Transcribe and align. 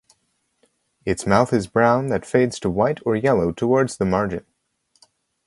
Its 1.05 1.27
mouth 1.27 1.53
is 1.53 1.67
brown 1.67 2.07
that 2.07 2.25
fades 2.25 2.59
to 2.59 2.71
white 2.71 2.97
or 3.05 3.15
yellow 3.15 3.51
towards 3.51 3.97
the 3.97 4.03
margin. 4.05 4.43